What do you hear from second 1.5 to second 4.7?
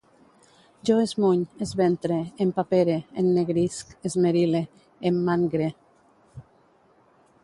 esventre, empapere, ennegrisc, esmerile,